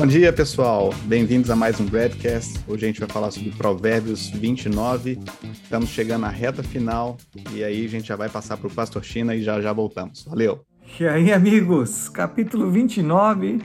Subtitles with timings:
[0.00, 0.94] Bom dia, pessoal.
[1.04, 2.58] Bem-vindos a mais um Bradcast.
[2.66, 5.20] Hoje a gente vai falar sobre Provérbios 29.
[5.52, 7.18] Estamos chegando à reta final
[7.52, 10.24] e aí a gente já vai passar para o Pastor China e já já voltamos.
[10.24, 10.64] Valeu!
[10.98, 12.08] E aí, amigos?
[12.08, 13.60] Capítulo 29.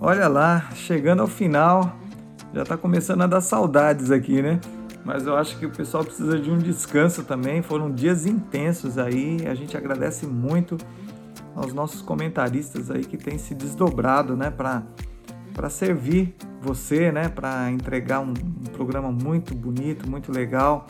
[0.00, 1.96] Olha lá, chegando ao final.
[2.52, 4.58] Já está começando a dar saudades aqui, né?
[5.04, 7.62] Mas eu acho que o pessoal precisa de um descanso também.
[7.62, 9.46] Foram dias intensos aí.
[9.46, 10.76] A gente agradece muito
[11.54, 14.82] aos nossos comentaristas aí que têm se desdobrado, né, para
[15.60, 20.86] para servir você, né, para entregar um, um, programa muito bonito, muito legal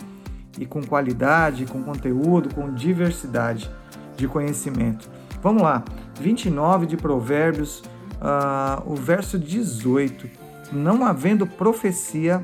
[0.61, 3.69] e com qualidade, com conteúdo, com diversidade
[4.17, 5.11] de conhecimento.
[5.43, 5.83] Vamos lá,
[6.21, 10.31] 29 de Provérbios, uh, o verso 18.
[10.71, 12.41] Não havendo profecia,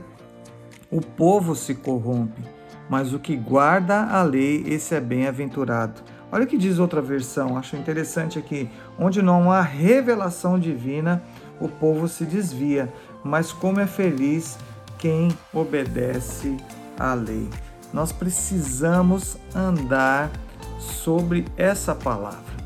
[0.91, 2.43] o povo se corrompe,
[2.91, 6.03] mas o que guarda a lei, esse é bem-aventurado.
[6.33, 8.69] Olha o que diz outra versão, acho interessante aqui.
[8.99, 11.23] Onde não há revelação divina,
[11.61, 14.59] o povo se desvia, mas como é feliz
[14.99, 16.57] quem obedece
[16.99, 17.49] à lei.
[17.93, 20.31] Nós precisamos andar
[20.79, 22.57] sobre essa palavra.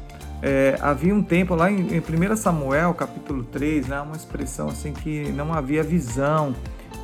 [0.42, 4.92] É, havia um tempo lá em, em 1 Samuel, capítulo 3, né, uma expressão assim
[4.92, 6.54] que não havia visão.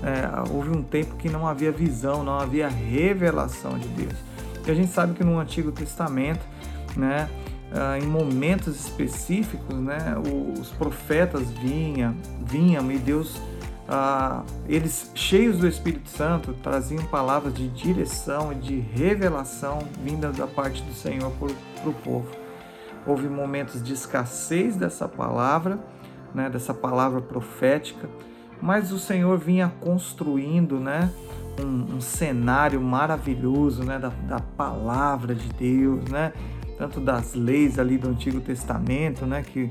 [0.02, 4.14] É, houve um tempo que não havia visão, não havia revelação de Deus.
[4.66, 6.44] E a gente sabe que no Antigo Testamento,
[6.96, 7.28] né,
[7.72, 10.14] uh, em momentos específicos, né,
[10.58, 13.36] os profetas vinham, vinham e Deus,
[13.88, 20.46] uh, eles cheios do Espírito Santo, traziam palavras de direção e de revelação vindas da
[20.46, 22.28] parte do Senhor para o povo.
[23.06, 25.78] Houve momentos de escassez dessa palavra,
[26.34, 28.08] né, dessa palavra profética,
[28.60, 31.10] mas o Senhor vinha construindo, né,
[31.62, 36.32] um, um cenário maravilhoso, né, da, da palavra de Deus, né,
[36.76, 39.68] tanto das leis ali do Antigo Testamento, né, que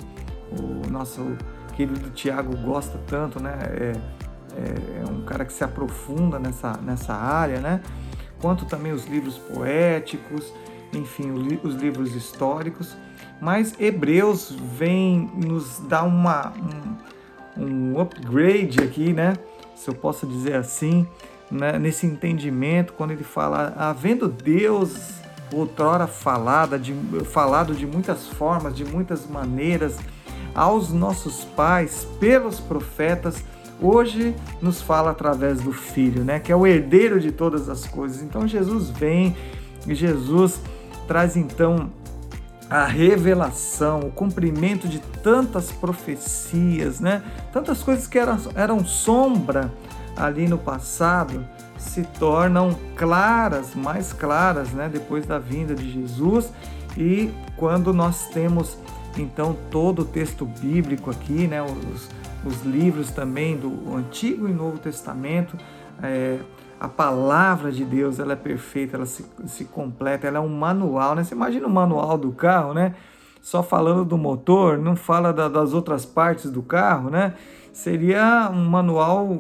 [0.52, 1.38] o nosso
[1.76, 3.94] querido Tiago gosta tanto, né, é,
[4.58, 7.82] é, é um cara que se aprofunda nessa, nessa área, né,
[8.42, 10.52] quanto também os livros poéticos,
[10.94, 11.32] enfim,
[11.64, 12.96] os livros históricos,
[13.42, 16.54] mas Hebreus vem nos dar uma,
[17.58, 19.34] um, um upgrade aqui, né,
[19.76, 21.06] se eu posso dizer assim,
[21.52, 25.25] né, nesse entendimento, quando ele fala, havendo Deus
[25.56, 26.94] outrora falada, de,
[27.26, 29.98] falado de muitas formas, de muitas maneiras,
[30.54, 33.44] aos nossos pais, pelos profetas,
[33.82, 36.40] hoje nos fala através do Filho, né?
[36.40, 38.22] que é o herdeiro de todas as coisas.
[38.22, 39.36] Então Jesus vem
[39.88, 40.60] e Jesus
[41.08, 41.90] traz então
[42.70, 47.22] a revelação, o cumprimento de tantas profecias, né?
[47.54, 49.72] tantas coisas que eram, eram sombra
[50.16, 51.46] ali no passado
[51.86, 56.52] se tornam claras, mais claras, né, depois da vinda de Jesus
[56.98, 58.78] e quando nós temos
[59.18, 62.10] então todo o texto bíblico aqui, né, os,
[62.46, 65.58] os livros também do Antigo e Novo Testamento,
[66.04, 66.40] é,
[66.80, 71.16] a palavra de Deus ela é perfeita, ela se, se completa, ela é um manual,
[71.16, 71.24] né?
[71.24, 72.94] Você imagina o manual do carro, né?
[73.42, 77.34] Só falando do motor, não fala da, das outras partes do carro, né?
[77.76, 79.38] Seria um manual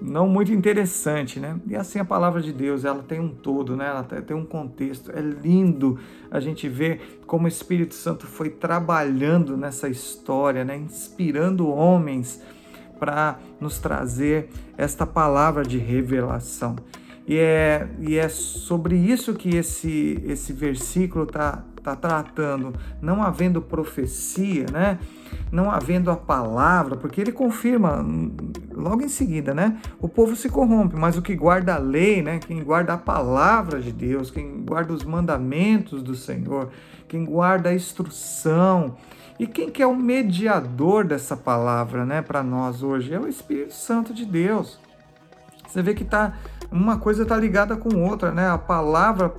[0.00, 1.60] não muito interessante, né?
[1.66, 3.86] E assim a palavra de Deus, ela tem um todo, né?
[3.86, 5.12] Ela tem um contexto.
[5.12, 5.98] É lindo
[6.30, 10.78] a gente ver como o Espírito Santo foi trabalhando nessa história, né?
[10.78, 12.42] Inspirando homens
[12.98, 16.76] para nos trazer esta palavra de revelação.
[17.26, 23.60] E é, e é sobre isso que esse, esse versículo está tá tratando, não havendo
[23.60, 24.98] profecia, né?
[25.50, 28.04] não havendo a palavra, porque ele confirma
[28.72, 29.78] logo em seguida, né?
[30.00, 32.38] O povo se corrompe, mas o que guarda a lei, né?
[32.38, 36.70] Quem guarda a palavra de Deus, quem guarda os mandamentos do Senhor,
[37.06, 38.96] quem guarda a instrução,
[39.38, 43.12] e quem que é o mediador dessa palavra, né, para nós hoje?
[43.12, 44.78] É o Espírito Santo de Deus.
[45.66, 46.36] Você vê que tá
[46.74, 48.48] uma coisa está ligada com outra, né?
[48.48, 49.32] A palavra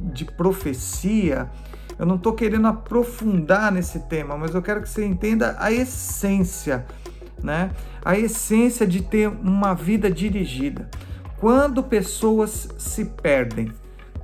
[0.00, 1.50] de profecia,
[1.98, 6.86] eu não estou querendo aprofundar nesse tema, mas eu quero que você entenda a essência,
[7.42, 7.72] né?
[8.04, 10.88] A essência de ter uma vida dirigida.
[11.40, 13.72] Quando pessoas se perdem,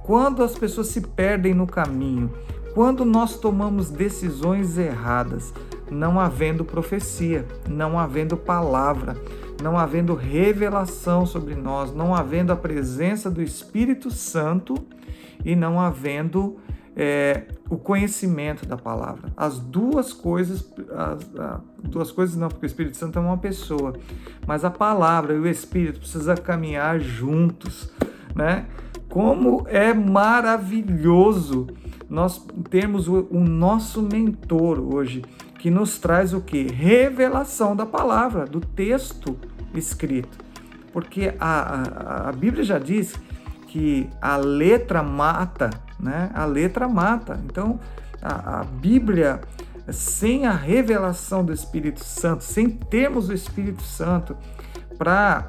[0.05, 2.33] quando as pessoas se perdem no caminho,
[2.75, 5.53] quando nós tomamos decisões erradas,
[5.91, 9.17] não havendo profecia, não havendo palavra,
[9.61, 14.75] não havendo revelação sobre nós, não havendo a presença do Espírito Santo
[15.45, 16.59] e não havendo
[16.97, 19.33] é, o conhecimento da palavra.
[19.37, 23.95] As duas coisas, as, as, duas coisas não, porque o Espírito Santo é uma pessoa,
[24.47, 27.91] mas a palavra e o Espírito precisam caminhar juntos,
[28.35, 28.67] né?
[29.09, 31.67] Como é maravilhoso
[32.09, 35.23] nós termos o, o nosso mentor hoje,
[35.63, 36.67] que nos traz o que?
[36.67, 39.39] Revelação da palavra, do texto
[39.73, 40.37] escrito.
[40.93, 43.15] Porque a, a, a Bíblia já diz
[43.69, 45.71] que a letra mata,
[46.01, 46.33] né?
[46.35, 47.41] A letra mata.
[47.45, 47.79] Então,
[48.21, 49.41] a, a Bíblia,
[49.89, 54.37] sem a revelação do Espírito Santo, sem termos o Espírito Santo
[54.99, 55.49] para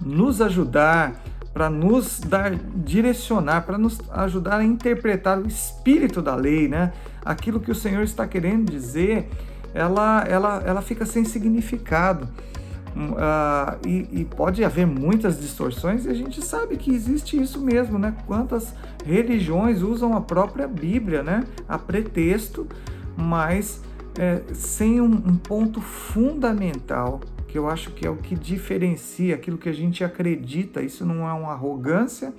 [0.00, 1.14] nos ajudar,
[1.52, 6.92] para nos dar direcionar, para nos ajudar a interpretar o espírito da lei, né?
[7.24, 9.28] Aquilo que o Senhor está querendo dizer,
[9.74, 12.28] ela, ela, ela fica sem significado.
[12.94, 17.98] Uh, e, e, pode haver muitas distorções, e a gente sabe que existe isso mesmo,
[17.98, 18.14] né?
[18.26, 21.44] Quantas religiões usam a própria Bíblia, né?
[21.66, 22.66] A pretexto,
[23.16, 23.80] mas
[24.18, 27.20] é, sem um, um ponto fundamental
[27.52, 30.80] que eu acho que é o que diferencia aquilo que a gente acredita.
[30.80, 32.32] Isso não é uma arrogância,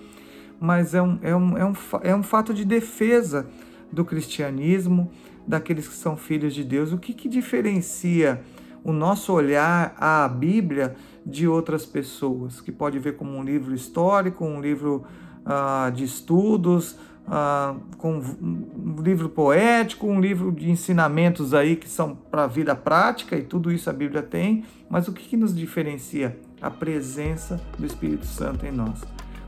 [0.60, 3.48] mas é um, é um, é um, é um fato de defesa
[3.92, 5.12] do cristianismo,
[5.48, 6.92] daqueles que são filhos de Deus.
[6.92, 8.42] O que, que diferencia
[8.84, 14.44] o nosso olhar à Bíblia de outras pessoas, que pode ver como um livro histórico,
[14.44, 15.04] um livro
[15.46, 22.16] uh, de estudos, ah, com um livro poético, um livro de ensinamentos aí que são
[22.16, 25.56] para a vida prática e tudo isso a Bíblia tem, mas o que, que nos
[25.56, 26.38] diferencia?
[26.62, 29.02] A presença do Espírito Santo em nós.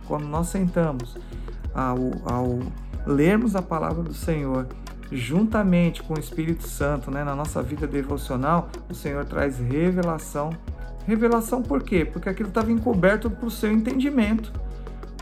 [0.08, 1.18] Quando nós sentamos
[1.74, 2.60] ao, ao
[3.06, 4.68] lermos a palavra do Senhor,
[5.12, 10.50] juntamente com o Espírito Santo, né, na nossa vida devocional, o Senhor traz revelação.
[11.06, 12.06] Revelação por quê?
[12.06, 14.52] Porque aquilo estava encoberto para o seu entendimento.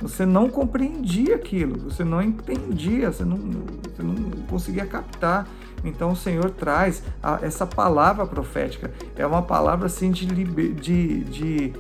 [0.04, 4.16] Você não compreendia aquilo, você não entendia, você não, você não
[4.48, 5.48] conseguia captar.
[5.84, 8.92] Então o Senhor traz a, essa palavra profética.
[9.16, 11.74] É uma palavra assim de, de, de,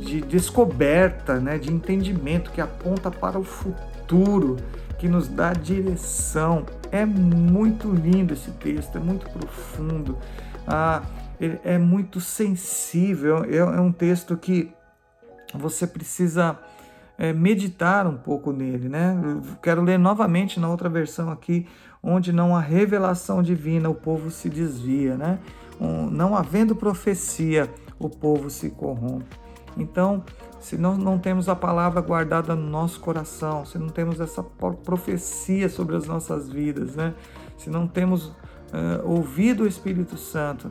[0.00, 1.56] de descoberta, né?
[1.56, 4.56] de entendimento, que aponta para o futuro,
[4.98, 6.66] que nos dá direção.
[6.90, 10.18] É muito lindo esse texto, é muito profundo,
[10.66, 11.02] ah,
[11.38, 13.44] é muito sensível.
[13.44, 14.72] É, é um texto que
[15.54, 16.58] você precisa
[17.18, 19.16] é, meditar um pouco nele, né?
[19.22, 21.66] Eu quero ler novamente na outra versão aqui,
[22.02, 25.38] onde não há revelação divina, o povo se desvia, né?
[25.80, 29.36] Um, não havendo profecia, o povo se corrompe.
[29.76, 30.22] Então,
[30.60, 35.68] se nós não temos a palavra guardada no nosso coração, se não temos essa profecia
[35.68, 37.14] sobre as nossas vidas, né?
[37.56, 38.34] Se não temos uh,
[39.04, 40.70] ouvido o Espírito Santo,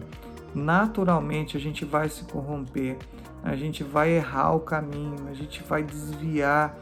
[0.54, 2.98] naturalmente a gente vai se corromper
[3.44, 6.80] a gente vai errar o caminho, a gente vai desviar.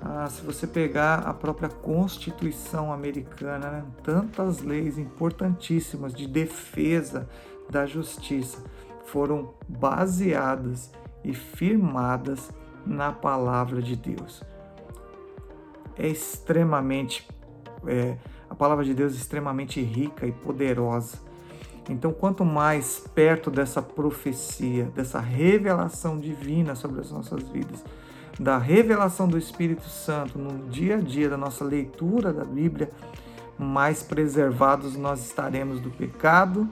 [0.00, 7.28] Ah, se você pegar a própria Constituição americana, né, tantas leis importantíssimas de defesa
[7.70, 8.62] da justiça
[9.06, 10.90] foram baseadas
[11.24, 12.50] e firmadas
[12.84, 14.42] na palavra de Deus.
[15.96, 17.26] É extremamente,
[17.86, 18.16] é,
[18.50, 21.18] a palavra de Deus é extremamente rica e poderosa
[21.88, 27.84] então, quanto mais perto dessa profecia, dessa revelação divina sobre as nossas vidas,
[28.38, 32.90] da revelação do Espírito Santo no dia a dia da nossa leitura da Bíblia,
[33.58, 36.68] mais preservados nós estaremos do pecado,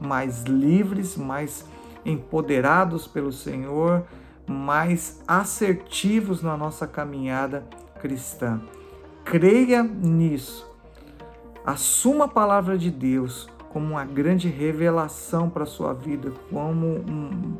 [0.00, 1.64] mais livres, mais
[2.04, 4.04] empoderados pelo Senhor,
[4.46, 7.64] mais assertivos na nossa caminhada
[8.00, 8.60] cristã.
[9.24, 10.70] Creia nisso.
[11.64, 17.58] Assuma a palavra de Deus como uma grande revelação para a sua vida, como um,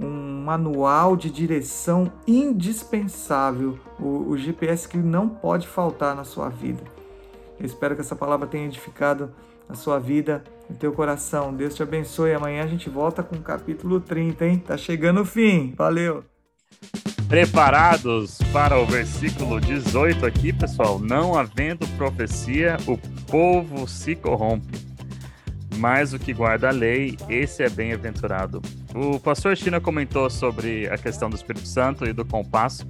[0.00, 6.82] um manual de direção indispensável, o, o GPS que não pode faltar na sua vida.
[7.58, 9.30] Eu espero que essa palavra tenha edificado
[9.68, 11.52] a sua vida, o teu coração.
[11.52, 12.32] Deus te abençoe.
[12.32, 14.58] Amanhã a gente volta com o capítulo 30, hein?
[14.66, 15.74] Tá chegando o fim.
[15.76, 16.24] Valeu!
[17.28, 20.98] Preparados para o versículo 18 aqui, pessoal?
[20.98, 22.96] Não havendo profecia, o
[23.30, 24.89] povo se corrompe
[25.80, 28.60] mais o que guarda a lei, esse é bem-aventurado.
[28.94, 32.86] O pastor China comentou sobre a questão do Espírito Santo e do compasso.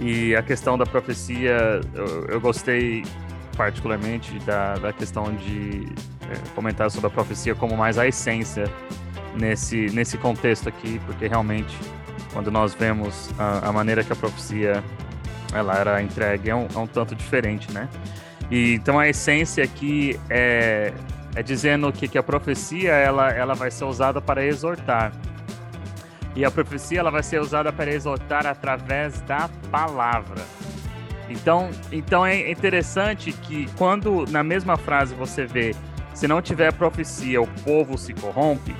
[0.00, 3.02] E a questão da profecia, eu, eu gostei
[3.56, 5.86] particularmente da, da questão de
[6.30, 8.64] é, comentar sobre a profecia como mais a essência
[9.36, 11.76] nesse, nesse contexto aqui, porque realmente,
[12.32, 14.82] quando nós vemos a, a maneira que a profecia
[15.52, 17.88] ela era entregue, é um, é um tanto diferente, né?
[18.50, 20.92] E, então a essência aqui é
[21.34, 25.12] é dizendo que, que a profecia ela, ela vai ser usada para exortar.
[26.34, 30.42] E a profecia ela vai ser usada para exortar através da palavra.
[31.28, 35.74] Então, então é interessante que quando na mesma frase você vê
[36.14, 38.74] se não tiver profecia, o povo se corrompe,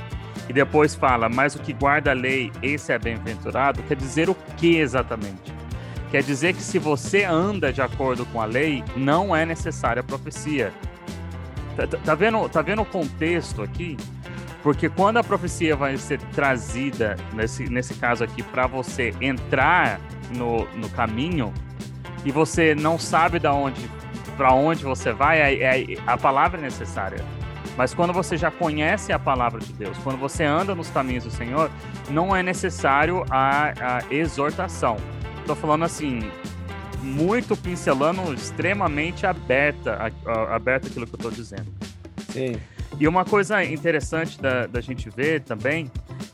[0.48, 4.34] e depois fala, mas o que guarda a lei, esse é bem-aventurado, quer dizer o
[4.56, 5.52] que exatamente?
[6.10, 10.04] Quer dizer que se você anda de acordo com a lei, não é necessária a
[10.04, 10.72] profecia.
[11.76, 13.96] Tá, tá, tá, vendo, tá vendo o contexto aqui?
[14.62, 20.00] Porque quando a profecia vai ser trazida, nesse, nesse caso aqui, para você entrar
[20.36, 21.52] no, no caminho,
[22.24, 23.90] e você não sabe da onde
[24.36, 27.22] para onde você vai, é, é, a palavra é necessária.
[27.76, 31.30] Mas quando você já conhece a palavra de Deus, quando você anda nos caminhos do
[31.30, 31.70] Senhor,
[32.10, 34.96] não é necessário a, a exortação.
[35.40, 36.30] Estou falando assim,
[37.02, 41.66] muito pincelando, extremamente aberta, a, a, aberta aquilo que eu estou dizendo.
[42.30, 42.56] Sim.
[42.98, 45.90] E uma coisa interessante da, da gente ver também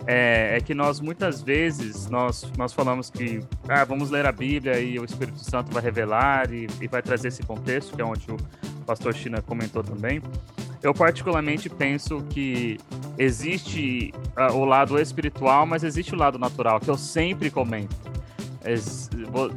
[0.07, 4.79] é, é, que nós muitas vezes nós, nós falamos que ah, vamos ler a Bíblia
[4.81, 8.31] e o Espírito Santo vai revelar e, e vai trazer esse contexto, que é onde
[8.31, 8.37] o
[8.87, 10.21] pastor China comentou também.
[10.83, 12.79] Eu particularmente penso que
[13.19, 18.08] existe uh, o lado espiritual, mas existe o lado natural, que eu sempre comento.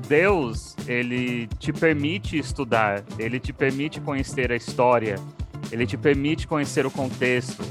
[0.08, 5.16] Deus, ele te permite estudar, ele te permite conhecer a história,
[5.72, 7.64] ele te permite conhecer o contexto.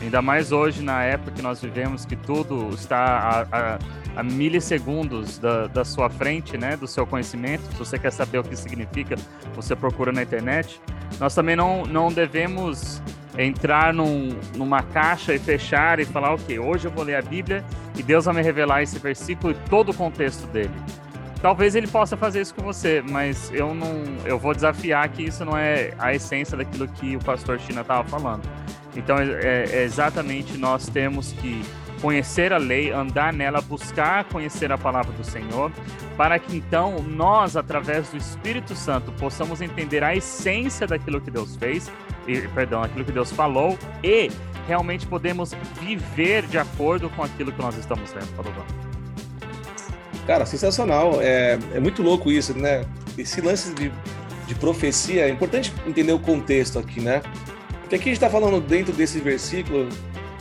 [0.00, 3.78] Ainda mais hoje, na época que nós vivemos, que tudo está a, a,
[4.16, 7.62] a milissegundos da, da, sua frente, né, do seu conhecimento.
[7.72, 9.14] Se você quer saber o que significa,
[9.54, 10.80] você procura na internet.
[11.20, 13.00] Nós também não, não devemos
[13.38, 17.64] entrar num, numa caixa e fechar e falar, ok, hoje eu vou ler a Bíblia
[17.96, 20.74] e Deus vai me revelar esse versículo e todo o contexto dele.
[21.40, 25.44] Talvez ele possa fazer isso com você, mas eu não, eu vou desafiar que isso
[25.44, 28.48] não é a essência daquilo que o pastor China estava falando.
[28.94, 31.62] Então, é, é exatamente nós temos que
[32.02, 35.70] conhecer a lei, andar nela, buscar conhecer a palavra do Senhor,
[36.16, 41.54] para que então nós, através do Espírito Santo, possamos entender a essência daquilo que Deus
[41.56, 41.90] fez,
[42.26, 44.30] e, perdão, aquilo que Deus falou, e
[44.66, 48.34] realmente podemos viver de acordo com aquilo que nós estamos lendo.
[48.34, 48.52] Falou,
[50.26, 51.20] Cara, sensacional.
[51.20, 52.84] É, é muito louco isso, né?
[53.18, 53.92] Esse lance de,
[54.46, 57.22] de profecia, é importante entender o contexto aqui, né?
[57.80, 59.88] Porque aqui a gente está falando dentro desse versículo,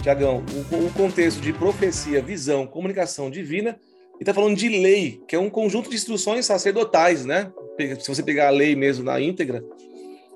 [0.02, 3.80] Tiagão, o, o, contexto de profecia, visão, comunicação divina,
[4.20, 7.52] e está falando de lei, que é um conjunto de instruções sacerdotais, né?
[8.00, 9.64] Se você pegar a lei mesmo na íntegra.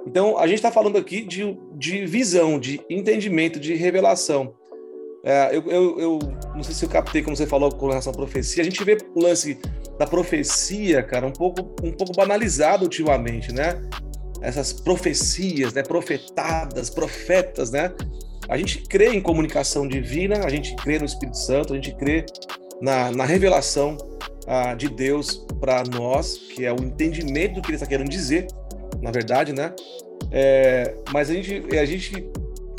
[0.07, 4.53] Então, a gente está falando aqui de, de visão, de entendimento, de revelação.
[5.23, 6.19] É, eu, eu, eu,
[6.53, 8.61] não sei se eu captei como você falou com relação à profecia.
[8.61, 9.57] A gente vê o lance
[9.97, 13.81] da profecia, cara, um pouco, um pouco banalizado ultimamente, né?
[14.41, 15.81] Essas profecias, né?
[15.81, 17.91] Profetadas, profetas, né?
[18.47, 22.25] A gente crê em comunicação divina, a gente crê no Espírito Santo, a gente crê
[22.81, 23.97] na, na revelação
[24.47, 28.47] ah, de Deus para nós, que é o entendimento do que ele está querendo dizer,
[29.01, 29.73] na verdade, né?
[30.31, 32.29] É, mas a gente, a gente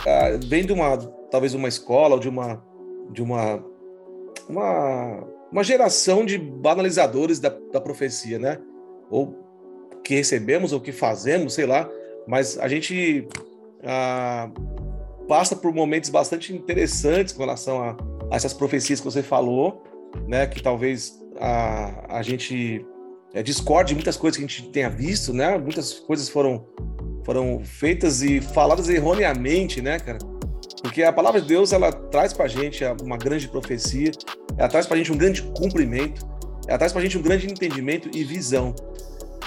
[0.07, 0.97] ah, vem de uma
[1.31, 2.63] talvez uma escola ou de uma
[3.13, 3.65] de uma
[4.49, 8.59] uma, uma geração de banalizadores da, da profecia, né?
[9.11, 9.45] Ou
[10.05, 11.89] que recebemos ou que fazemos, sei lá,
[12.27, 13.27] mas a gente
[13.83, 14.51] ah,
[15.27, 17.97] passa por momentos bastante interessantes com relação a,
[18.31, 19.83] a, essas profecias que você falou,
[20.27, 20.47] né?
[20.47, 22.85] Que talvez a, a gente
[23.35, 25.59] é, discorde de muitas coisas que a gente tenha visto, né?
[25.59, 26.65] Muitas coisas foram
[27.25, 30.19] foram feitas e faladas erroneamente, né, cara?
[30.81, 34.13] Porque a palavra de Deus, ela traz para a gente uma grande profecia,
[34.57, 36.25] ela traz para a gente um grande cumprimento,
[36.69, 38.75] ela traz para a gente um grande entendimento e visão.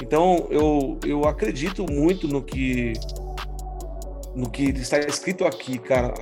[0.01, 2.91] Então, eu, eu acredito muito no que
[4.35, 6.13] no que está escrito aqui, cara.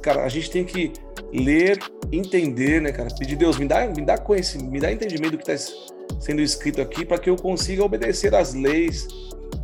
[0.00, 0.92] Cara, a gente tem que
[1.32, 1.78] ler,
[2.12, 3.08] entender, né, cara?
[3.18, 5.74] Pedir Deus, me dá, me dá conhecimento, me dá entendimento do que está
[6.20, 9.06] sendo escrito aqui para que eu consiga obedecer às leis,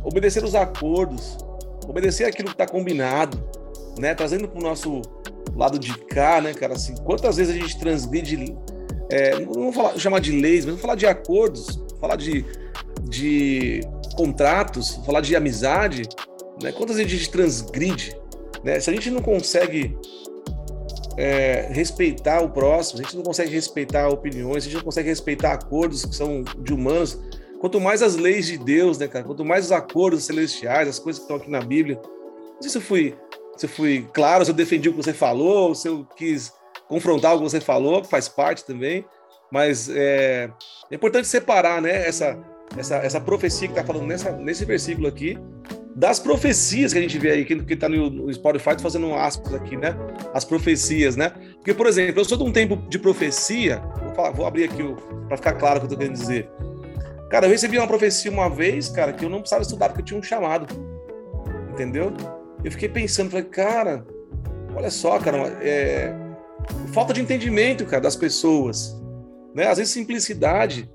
[0.03, 1.37] obedecer os acordos,
[1.87, 3.37] obedecer aquilo que está combinado
[3.99, 4.13] né?
[4.13, 5.01] Trazendo para o nosso
[5.55, 6.73] lado de cá, né, cara?
[6.73, 8.55] Assim, quantas vezes a gente transgride,
[9.09, 12.45] é, não vou falar, chamar de leis, mas vou falar de acordos, falar de,
[13.03, 13.81] de
[14.15, 16.03] contratos, falar de amizade,
[16.61, 16.71] né?
[16.71, 18.17] Quantas vezes a gente transgride,
[18.63, 18.79] né?
[18.79, 19.97] Se a gente não consegue
[21.17, 25.53] é, respeitar o próximo, a gente não consegue respeitar opiniões, a gente não consegue respeitar
[25.53, 27.17] acordos que são de humanos,
[27.59, 29.23] quanto mais as leis de Deus, né, cara?
[29.23, 31.99] Quanto mais os acordos celestiais, as coisas que estão aqui na Bíblia.
[32.55, 33.15] Não sei se eu fui
[33.57, 36.51] se eu fui claro, se eu defendi o que você falou, se eu quis
[36.89, 39.05] confrontar o que você falou, que faz parte também.
[39.49, 40.49] Mas é,
[40.91, 42.37] é importante separar né, essa,
[42.77, 45.37] essa, essa profecia que está falando nessa, nesse versículo aqui
[45.95, 49.53] das profecias que a gente vê aí, que está no, no Spotify, fazendo um aspas
[49.53, 49.95] aqui, né?
[50.33, 51.31] As profecias, né?
[51.55, 54.83] Porque, por exemplo, eu sou de um tempo de profecia, vou, falar, vou abrir aqui
[55.27, 56.49] para ficar claro o que eu estou querendo dizer.
[57.29, 60.05] Cara, eu recebi uma profecia uma vez, cara, que eu não precisava estudar porque eu
[60.05, 60.67] tinha um chamado.
[61.71, 62.13] Entendeu?
[62.65, 64.05] eu fiquei pensando, falei, cara,
[64.75, 66.13] olha só, cara, é,
[66.91, 68.99] falta de entendimento, cara, das pessoas,
[69.53, 69.67] né?
[69.67, 70.89] Às vezes simplicidade,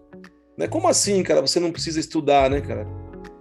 [0.58, 0.66] né?
[0.66, 2.88] Como assim, cara, você não precisa estudar, né, cara?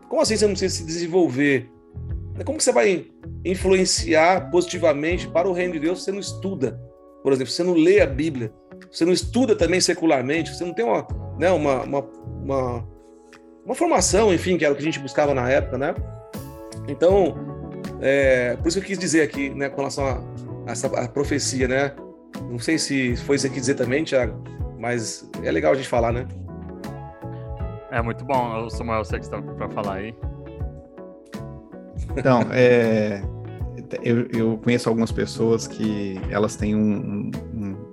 [0.09, 1.69] Como assim você não precisa se desenvolver?
[2.43, 3.05] Como que você vai
[3.45, 6.79] influenciar positivamente para o reino de Deus, você não estuda.
[7.23, 8.51] Por exemplo, você não lê a Bíblia,
[8.91, 11.05] você não estuda também secularmente, você não tem uma,
[11.37, 11.99] né, uma, uma,
[12.43, 12.87] uma,
[13.65, 15.93] uma formação, enfim, que era o que a gente buscava na época, né?
[16.87, 17.35] Então,
[18.01, 20.21] é, por isso que eu quis dizer aqui, né, com relação a,
[20.67, 21.93] a essa a profecia, né?
[22.49, 24.41] Não sei se foi isso que dizer também, Tiago,
[24.79, 26.25] mas é legal a gente falar, né?
[27.91, 30.15] É muito bom, Samuel, você que está para falar aí.
[32.15, 33.21] Então, é,
[34.03, 36.91] eu, eu, conheço algumas pessoas que elas têm um.
[36.91, 37.89] um, um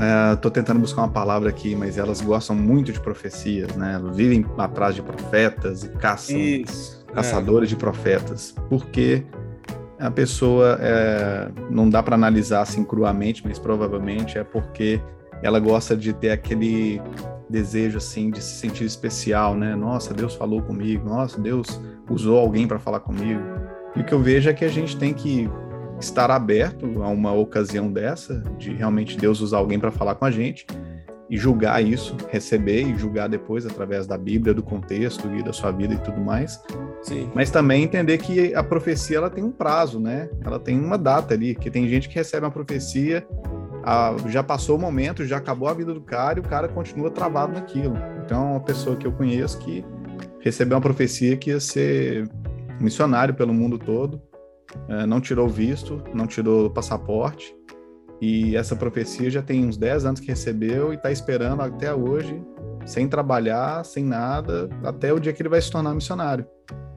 [0.00, 3.94] é, tô tentando buscar uma palavra aqui, mas elas gostam muito de profecias, né?
[3.94, 7.14] Elas vivem atrás de profetas e caçam Isso, é.
[7.14, 7.70] caçadores é.
[7.70, 9.24] de profetas, porque
[9.98, 15.00] a pessoa é, não dá para analisar assim cruamente, mas provavelmente é porque
[15.42, 17.00] ela gosta de ter aquele
[17.48, 19.74] desejo assim de se sentir especial, né?
[19.74, 21.08] Nossa, Deus falou comigo.
[21.08, 23.40] Nossa, Deus usou alguém para falar comigo.
[23.96, 25.48] E o que eu vejo é que a gente tem que
[26.00, 30.30] estar aberto a uma ocasião dessa, de realmente Deus usar alguém para falar com a
[30.30, 30.66] gente
[31.30, 35.70] e julgar isso, receber e julgar depois através da Bíblia, do contexto e da sua
[35.70, 36.62] vida e tudo mais.
[37.02, 37.30] Sim.
[37.34, 40.28] Mas também entender que a profecia ela tem um prazo, né?
[40.44, 43.26] Ela tem uma data ali, que tem gente que recebe uma profecia,
[44.28, 47.52] já passou o momento, já acabou a vida do cara e o cara continua travado
[47.52, 47.96] naquilo.
[48.24, 49.84] Então, é uma pessoa que eu conheço que
[50.40, 52.28] recebeu uma profecia que ia ser
[52.80, 54.20] missionário pelo mundo todo,
[54.88, 57.54] é, não tirou visto, não tirou passaporte,
[58.20, 62.42] e essa profecia já tem uns 10 anos que recebeu e está esperando até hoje,
[62.84, 66.46] sem trabalhar, sem nada, até o dia que ele vai se tornar missionário.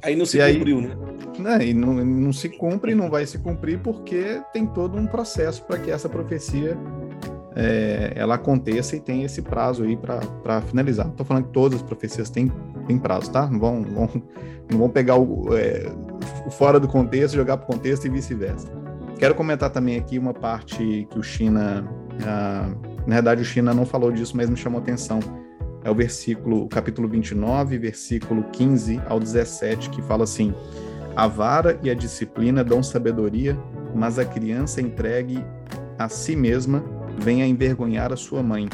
[0.03, 0.95] Aí não se e cumpriu, aí, né?
[1.39, 1.65] né?
[1.67, 5.77] E não, não se cumpre, não vai se cumprir, porque tem todo um processo para
[5.79, 6.77] que essa profecia
[7.55, 11.07] é, ela aconteça e tem esse prazo aí para finalizar.
[11.07, 12.51] Estou falando que todas as profecias têm,
[12.85, 13.47] têm prazo, tá?
[13.47, 14.09] Não vão, vão,
[14.69, 15.91] não vão pegar o, é,
[16.45, 18.67] o fora do contexto, jogar para o contexto e vice-versa.
[19.17, 21.87] Quero comentar também aqui uma parte que o China,
[22.23, 22.69] ah,
[23.07, 25.19] na verdade o China não falou disso, mas me chamou atenção.
[25.87, 30.53] É o versículo, o capítulo 29, versículo 15 ao 17, que fala assim:
[31.15, 33.57] A vara e a disciplina dão sabedoria,
[33.95, 35.41] mas a criança entregue
[35.97, 36.83] a si mesma
[37.17, 38.67] vem a envergonhar a sua mãe.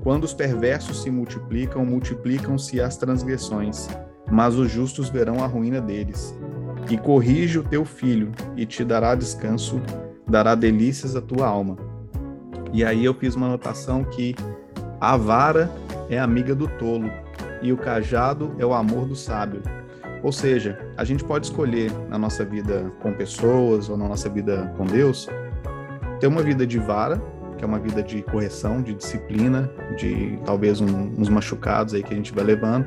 [0.00, 3.88] Quando os perversos se multiplicam, multiplicam-se as transgressões,
[4.30, 6.38] mas os justos verão a ruína deles.
[6.88, 9.82] E corrige o teu filho, e te dará descanso,
[10.24, 11.76] dará delícias à tua alma.
[12.72, 14.36] E aí eu fiz uma anotação que
[15.00, 15.68] a vara
[16.08, 17.10] é amiga do tolo,
[17.62, 19.62] e o cajado é o amor do sábio.
[20.22, 24.72] Ou seja, a gente pode escolher na nossa vida com pessoas ou na nossa vida
[24.76, 25.28] com Deus
[26.18, 27.20] ter uma vida de vara
[27.56, 32.12] que é uma vida de correção, de disciplina, de talvez um, uns machucados aí que
[32.12, 32.86] a gente vai levando,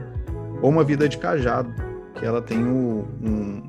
[0.62, 1.74] ou uma vida de cajado,
[2.16, 3.64] que ela tem um,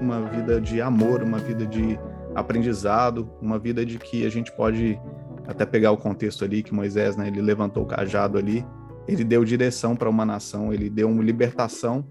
[0.00, 1.98] uma vida de amor, uma vida de
[2.34, 4.98] aprendizado, uma vida de que a gente pode
[5.46, 8.64] até pegar o contexto ali que Moisés, né, ele levantou o cajado ali,
[9.06, 12.04] ele deu direção para uma nação, ele deu uma libertação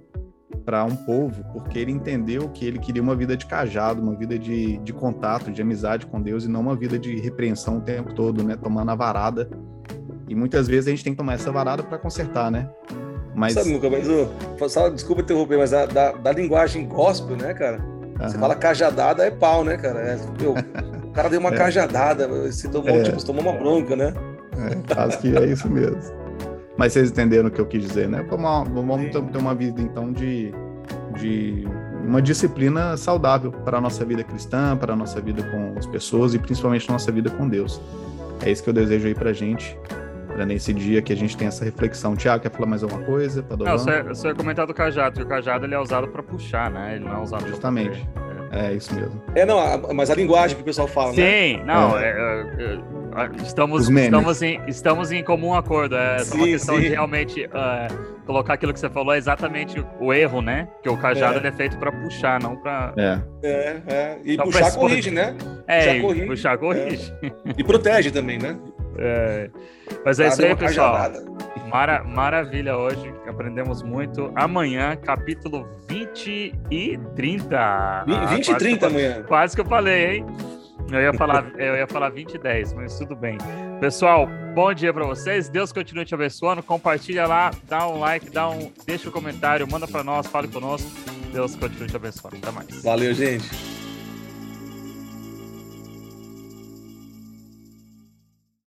[0.63, 4.39] para um povo, porque ele entendeu que ele queria uma vida de cajado, uma vida
[4.39, 8.13] de, de contato, de amizade com Deus e não uma vida de repreensão o tempo
[8.13, 8.55] todo, né?
[8.55, 9.49] Tomando a varada.
[10.27, 12.69] E muitas vezes a gente tem que tomar essa varada para consertar, né?
[13.35, 13.53] Mas...
[13.53, 17.79] Sabe, Luca, mas oh, só, desculpa interromper, mas da, da, da linguagem gospel, né, cara?
[17.79, 18.29] Uhum.
[18.29, 19.99] Você fala cajadada é pau, né, cara?
[19.99, 20.55] É, meu,
[21.15, 21.57] cara deu uma é.
[21.57, 23.03] cajadada, se tomou, é.
[23.03, 24.13] tipo, tomou uma bronca, né?
[24.57, 25.99] É, acho que é isso mesmo.
[26.77, 28.25] Mas vocês entenderam o que eu quis dizer, né?
[28.29, 30.53] Vamos, vamos ter uma vida, então, de,
[31.17, 31.65] de
[32.03, 36.33] uma disciplina saudável para a nossa vida cristã, para a nossa vida com as pessoas
[36.33, 37.81] e principalmente nossa vida com Deus.
[38.45, 39.77] É isso que eu desejo aí para a gente,
[40.27, 42.15] para nesse dia que a gente tem essa reflexão.
[42.15, 43.43] Tiago, quer falar mais alguma coisa?
[43.57, 46.69] Não, você, você ia comentar do cajado, que o cajado ele é usado para puxar,
[46.69, 46.97] né?
[46.97, 48.05] Ele não é usado Justamente.
[48.15, 48.24] É.
[48.55, 48.73] é.
[48.73, 49.21] isso mesmo.
[49.35, 49.59] É, não,
[49.93, 51.29] mas a linguagem que o pessoal fala, Sim, né?
[51.29, 52.09] Sim, não, é.
[52.09, 52.95] É, é
[53.43, 55.95] Estamos, estamos, em, estamos em comum acordo.
[55.95, 56.81] É só uma questão sim.
[56.81, 60.67] de realmente uh, colocar aquilo que você falou, é exatamente o erro, né?
[60.83, 62.93] Que o cajado é, é feito para puxar, não para.
[62.97, 63.21] É.
[63.41, 64.17] é, é.
[64.23, 65.33] E então, puxar corrige, né?
[65.65, 66.25] É, puxar corrige.
[66.25, 67.13] Puxar corrige.
[67.23, 67.31] É.
[67.57, 68.57] E protege também, né?
[68.97, 69.49] É.
[70.03, 71.09] Mas é isso aí, pessoal.
[71.75, 74.31] Mara, maravilha hoje, aprendemos muito.
[74.33, 78.05] Amanhã, capítulo 20 e 30.
[78.29, 79.23] 20 e 30 amanhã.
[79.23, 80.25] Quase que eu falei, hein?
[80.89, 83.37] Eu ia falar, eu ia falar 20 e 10, mas tudo bem.
[83.81, 85.49] Pessoal, bom dia para vocês.
[85.49, 86.63] Deus continue te abençoando.
[86.63, 90.89] Compartilha lá, dá um like, dá um, deixa um comentário, manda para nós, fale conosco.
[91.33, 92.37] Deus continue te abençoando.
[92.37, 92.83] Até mais.
[92.83, 93.74] Valeu, gente.